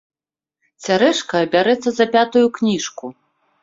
[0.85, 3.05] Цярэшка бярэцца за пятую кніжку.